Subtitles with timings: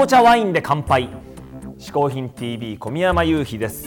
[0.00, 1.10] ぼちゃワインで乾杯。
[1.78, 3.86] 嗜好品 TV 小宮山雄飛です。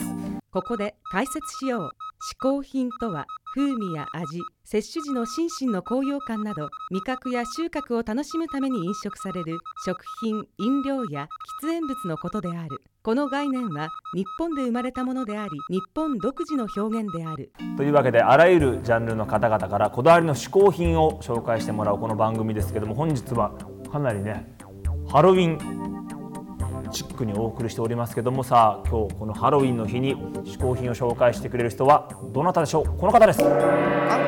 [0.52, 11.26] ここで解説しよう嗜好品とは風味や味摂取時の心身の高揚感など味覚や収穫を楽しむために飲食される食品飲料や
[11.64, 12.80] 喫煙物のことである。
[13.02, 17.52] この概念は日本で生まれたものであり日本独自の表現である。
[17.76, 23.50] というわけであらゆるジャンルの方々からこだわりの嗜好品を紹介してもらうこの番組ですけども本日は
[23.90, 24.54] かなりね
[25.14, 25.58] ハロウィン。
[26.90, 32.98] チックにお送りしておりますけどもさあ今日このハロウィンの日に嗜好品を紹介してくれる人はどなたでしょう？
[32.98, 33.40] この方です。
[33.40, 33.48] 今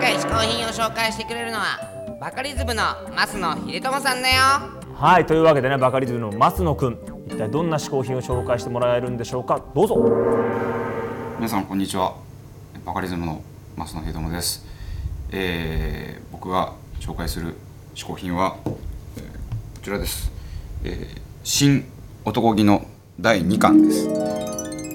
[0.01, 2.85] 回嗜好品を紹介してくれるのはバカリズムの
[3.17, 4.37] 増野秀友さんだよ。
[4.95, 6.98] はいというわけでねバカリズムの増野くん。
[7.27, 9.61] 一体どんな嗜好品を紹介してもらえるんでしょうか？
[9.75, 9.97] どうぞ。
[11.37, 12.15] 皆さんこんにちは。
[12.84, 13.43] バカリズムの
[13.77, 14.65] 増野秀友です、
[15.33, 17.56] えー僕が紹介する
[17.97, 18.78] 嗜好品は、えーこ
[19.83, 20.33] ちらです、
[20.87, 21.84] えー新
[22.25, 22.84] 男気の
[23.20, 24.09] 第2巻です、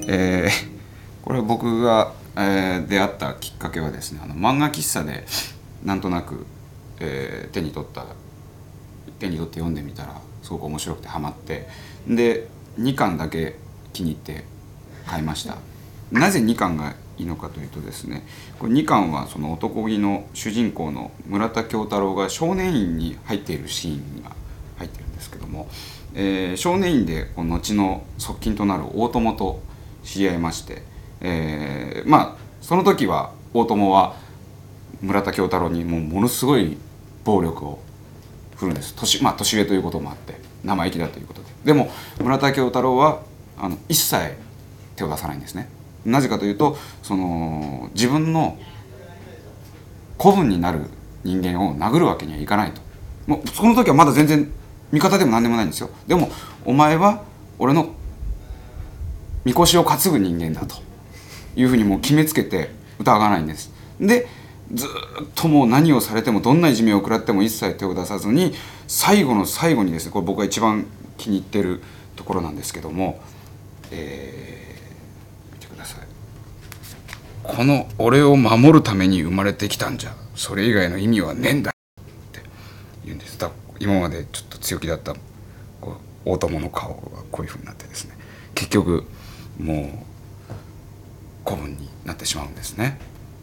[0.09, 0.71] えー
[1.23, 5.25] これ僕が、えー出会ったきっかけはですねあの漫画喫茶で
[5.83, 6.45] なんとなく、
[6.99, 8.05] えー手に取った
[9.19, 11.67] 手に取って読んでみたらすごく面白くてハマって。
[12.07, 12.47] で
[12.79, 13.57] 2巻だけ
[13.93, 14.45] 気に入って
[15.05, 15.57] 買いました。
[16.11, 18.25] なぜ2巻がいいのかというとですね
[18.59, 24.31] これ2巻はその男気の主人公の村田京太郎が少年院に入っているシーンが
[25.51, 25.67] も、
[26.13, 29.61] えー少年院でこう後の側近となる大友と
[30.03, 30.83] 知り合いまして、
[31.21, 34.15] えーまあその時は大友は
[35.01, 36.77] 村田京太郎にもうものすごい
[37.23, 37.79] 暴力を
[38.55, 38.95] 振るんです。
[38.95, 41.47] 年,、まあ、年上ということもあって生意気だということで。
[41.65, 43.21] でも村田京太郎は
[43.59, 44.35] あの一切
[44.95, 45.69] 手を出さないんですね。
[46.05, 48.57] なぜかというとその自分の
[50.17, 50.81] 子分になる
[51.23, 52.81] 人間を殴るわけにはいかないと。
[53.27, 54.51] もうその時はまだ全然
[54.91, 55.89] 味方でも何でもないんですよ。
[56.07, 56.29] でも
[56.65, 57.23] お前は
[57.59, 57.95] 俺の
[59.45, 60.75] みこしを担ぐ人間だと
[61.55, 63.71] いうふうにもう決めつけて疑わないんです。
[63.99, 64.27] で
[64.73, 64.89] ずっ
[65.35, 68.53] ともう何をされてもどんないじめを食らっても一切手を出さずに
[68.87, 70.85] 最後の最後にですねこれ僕が一番
[71.17, 71.81] 気に入ってる
[72.15, 73.19] ところなんですけども、
[73.91, 76.07] えー見てください。
[77.43, 81.70] この俺を守るために生まれてきたんじゃそれ以外の意味はねえんだ。
[83.81, 85.13] 今までちょっと強気だった
[85.81, 88.15] こう大友の顔がこういうふうになってですね
[88.53, 89.05] 結局
[89.59, 90.05] も
[91.45, 92.99] う古文になってしまうんですね。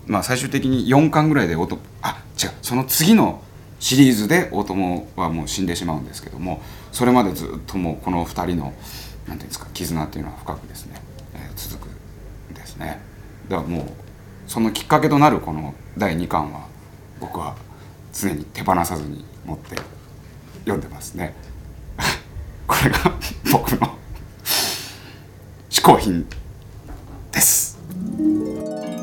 [0.07, 3.43] まあ最終的に4巻ぐらいで大友あ違うその次の
[3.81, 6.63] シリーズで大友はもう死んでしまうんですけども
[6.93, 8.73] それまでずっともうこの2人の
[9.27, 11.01] なんていうんですか絆っていうのは深くですね、
[11.35, 11.91] えー続く
[12.53, 13.01] んですね。
[13.49, 13.87] だからもう
[14.47, 16.67] そのきっかけとなるこの第2巻は
[17.21, 17.57] 僕は
[18.13, 19.77] 常に手放さずに持って
[20.69, 21.35] 読んでますね。
[22.67, 22.99] これが
[23.51, 23.89] 僕の
[25.71, 26.27] 嗜好品
[27.33, 27.79] です。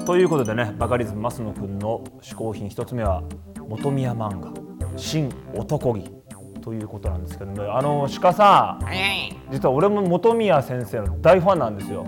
[0.06, 3.24] ということでねバカリズム増野くんの嗜好品一つ目は
[3.68, 4.52] 本宮漫画
[4.96, 6.16] 新男気。
[6.62, 8.86] ということなんですけどもあの鹿さん。
[9.52, 12.06] 実は俺も本宮先生の大ファンなんですよ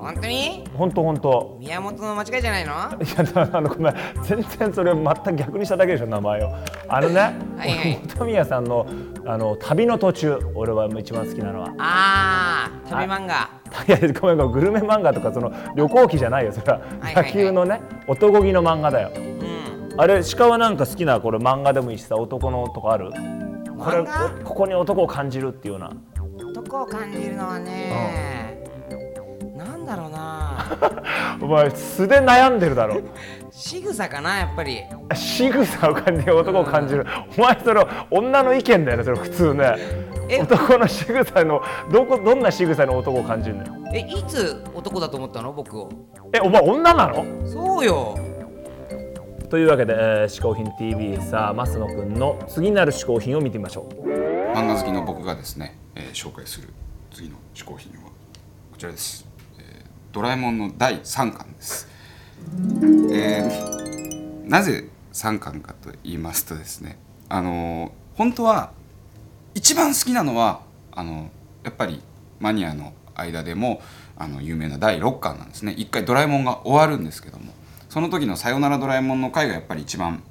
[0.00, 0.64] 本当に？
[0.76, 1.56] 本当本当。
[1.60, 2.70] 宮本の間違いじゃないの？
[2.70, 3.94] いやあのごめん。
[4.22, 6.50] 全然それ全く逆にしただけでしょ名前を。
[6.88, 8.00] あのねはいはい。
[8.04, 8.86] 俺本宮さんの
[9.26, 11.74] あの旅の途中俺は一番好きなのは。
[11.78, 13.50] あー旅漫画。
[13.86, 14.52] いやごめんごめん。
[14.52, 16.80] グルメ漫画とかその旅行記じゃないよそれは。
[17.14, 19.10] 野球のね男気の漫画だよ。
[19.14, 19.20] う
[19.96, 20.00] ん。
[20.00, 23.10] あれ鹿はなんか好きなこれ漫画でもいいしさ男のとかある？
[23.78, 24.04] これ
[24.44, 25.92] ここに男を感じるっていうような。
[26.50, 28.49] 男を感じるのはね
[29.64, 30.66] なんだろうな。
[31.40, 33.00] お前素で悩んでるだろ。
[33.50, 34.82] 仕草かなやっぱり。
[35.14, 37.06] 仕草を感じる男を感じる。
[37.36, 39.74] お前それ女の意見だよねそれ普通ね。
[40.28, 41.60] え男の仕草の
[41.92, 43.72] どこどんな仕草の男を感じるのよ。
[43.92, 45.88] えいつ男だと思ったの僕を？
[46.32, 47.24] えお前女なの？
[47.46, 48.16] そうよ。
[49.50, 54.08] というわけで、えー、嗜好品 TV さあ増野くんの次なる嗜好品を見てみましょう。
[54.56, 56.68] 漫画好きの僕がですね、えー紹介する
[57.12, 58.10] 次の嗜好品は
[58.70, 59.29] こちらです、えー
[60.12, 61.88] ドラえもんの第3巻です、
[63.12, 63.80] えー
[64.50, 66.98] なぜ3巻かと言いますとですね
[67.28, 68.72] あの本当は
[69.54, 71.30] 一番好きなのはあの
[71.62, 72.02] やっぱり
[72.40, 73.80] マニアの間でも
[74.16, 75.72] あの有名な第6巻なんですね。
[75.78, 77.52] 一回ドラえもんが終わるんですけども
[77.88, 80.22] その時の「さよならドラえもん」の回がやっぱり一番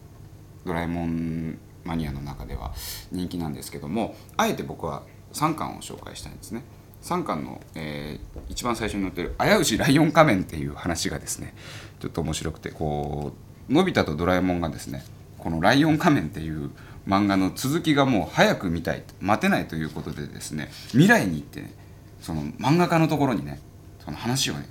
[0.65, 2.73] ドラえもんマニアの中では
[3.11, 6.63] 人気なんですけどもあえて僕は3巻を紹介したいんですね。
[7.01, 11.53] 3巻の、えー一番最初に載ってる「危うしライオン仮面」っていう話がですね
[11.99, 13.33] ちょっと面白くてこ
[13.69, 15.03] うのび太とドラえもんがですね
[15.37, 16.71] このライオン仮面っていう
[17.07, 21.73] 漫画の続きがもう早く見たい待てないということでですね未来に行ってね
[22.21, 23.59] その漫画家のところにね
[24.03, 24.67] その話をね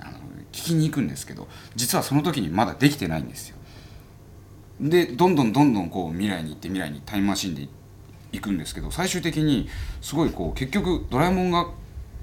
[0.00, 0.12] あの
[0.52, 3.56] 聞きに行くんですけど実はその時にまだできてないんですよ。
[4.80, 7.78] でどんどんどんどんこう未来に行って未来にタイムマシンで行って
[8.36, 9.68] くんですけど最終的に
[10.02, 11.68] すごいこう結局ドラえもんが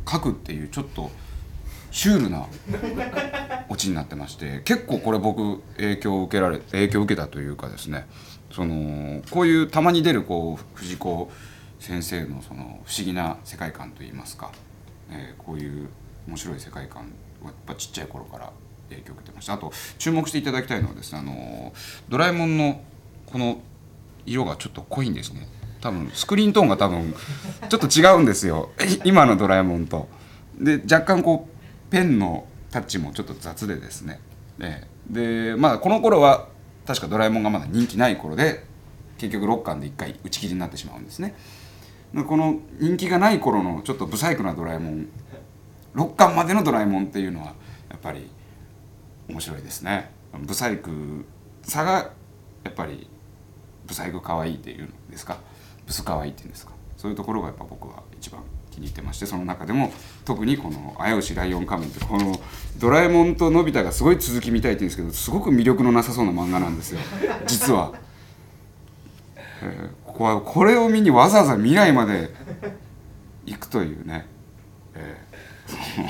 [0.07, 1.10] 書くっていうちょっと
[1.92, 2.46] シュールな
[3.69, 8.06] オチになってまして結構これ僕影響を受けられ影響を受けたというかですね
[8.52, 11.31] そのこういうたまに出るこう藤子
[11.80, 14.51] 先生のその不思議な世界観といいますか、
[15.10, 15.90] えーこういう
[16.28, 17.04] 面白い世界観
[17.44, 18.51] をやっぱちっちゃい頃から
[18.90, 21.72] 影響を受けてましたあと注目していただきたいのはですねあの
[22.10, 22.81] ドラえもんの
[23.28, 23.60] この
[24.25, 25.48] 色がちょっと濃いんですね。
[25.86, 27.14] 多分スクリーントーンが多分
[27.70, 28.72] ちょっと違うんですよ。
[29.06, 30.10] 今のドラえもんと。
[30.60, 34.20] で若干こうペンのタッチもちょっと雑でですね。
[34.58, 36.48] ででまあこの頃は
[36.88, 38.66] 確かドラえもんがまだ人気ない頃で
[39.20, 41.36] 結局6巻で1回打ち切りになってしまうんですね。
[42.16, 45.08] でこの人気がない頃のちょっとブサイクなドラえもん
[45.94, 47.54] 6巻までのドラえもんっていうのは
[47.92, 48.32] やっぱり
[49.30, 50.10] 面白いですね。
[50.34, 51.28] ブサイク
[51.62, 52.10] さが
[52.64, 53.08] やっぱり
[53.86, 55.38] ブサイク可愛いっていうんですか。
[55.86, 56.72] ブス可愛いっていうんですか？
[56.98, 58.42] そういうところがやっぱ僕は一番
[58.72, 59.92] 気に入ってましてその中でも
[60.26, 62.40] 特にこの「あやうしライオン仮面」ってこの
[62.78, 67.00] ドラえもんとのび太がすごい続き見たいって言うんですけどすごく魅力のなさそうな漫画なんですよ。
[67.48, 67.94] 実は、
[69.62, 72.34] えーここはこれを見にわざわざ未来まで
[73.46, 74.26] 行くというね、
[74.94, 76.02] えーそ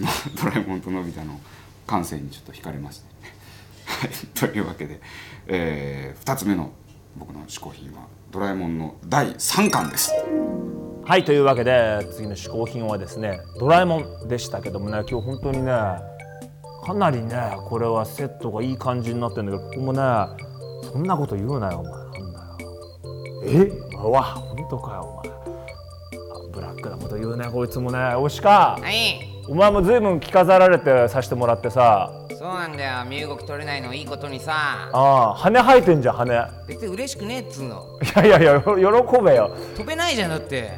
[0.00, 0.06] の
[0.44, 1.40] ドラえもんとのび太の
[1.86, 3.06] 感性にちょっと惹かれまして。
[3.86, 4.10] はい。
[4.34, 5.00] というわけで、
[5.46, 6.72] え2つ目の
[7.16, 10.12] 僕の嗜好品はドラえもんの第3巻です。
[11.06, 15.70] はいというわけで次の嗜好品はですねドラえもんでしたけどもね今日本当にね
[16.86, 20.00] かなりねこれはセットがいい感じになってるんだけどここもね
[20.90, 21.92] そんなこと言うなよお前。
[21.92, 22.46] なんだよ。
[23.44, 23.70] え？
[23.96, 25.34] うわ本当かよお前。
[25.34, 25.42] あ
[26.52, 28.14] ブラックなこと言うねこいつもね。
[28.14, 32.10] おしかはいお前も随分着飾られてさせてもらってさ。
[32.30, 33.04] そうなんだよ。
[33.04, 34.88] 身動き取れないのいいことにさ。
[34.92, 37.84] ああ羽生えてんじゃん羽別に嬉しくねえっつうの。
[38.02, 38.62] いやいやいやよ
[39.04, 39.56] 喜べよ。
[39.76, 40.70] 飛べないじゃんだって。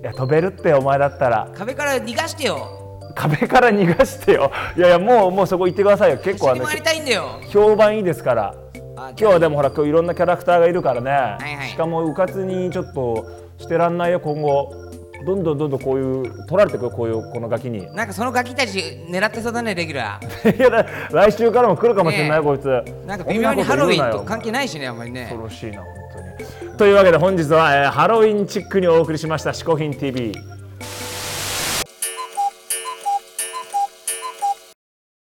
[0.00, 1.50] いや飛べるってお前だったら。
[1.54, 3.02] 壁から逃がしてよ。
[3.14, 4.50] 壁から逃がしてよ。
[4.76, 6.18] いやいやもうもうそこ行ってくださいよ。
[6.18, 7.40] 結構あの回りたいんだよ。
[7.50, 8.54] 評判いいですから。
[8.96, 11.68] あ今日はでもほら今日いろんなキャラクターがいるからね、いはい。
[11.68, 13.26] しかもうかつにちょっと
[13.58, 14.70] してらんないよ今後
[15.24, 17.86] どんどんどんどんこういう取られてくるこういうこのガキに。
[17.94, 18.78] なんかそのガキたち
[19.08, 20.56] 狙ってそうだねレギュラー。
[20.56, 22.42] いやだ来週からも来るかもしれない、ねえ。
[22.42, 22.66] こいつ。
[23.06, 25.22] なんか微妙にハロウィンと関係ないないしねあんまりね。
[25.22, 26.76] 恐ろしいな本当に。
[26.76, 30.32] というわけで本日は、えーハロウィンチックにお送りしました「嗜好品 TV」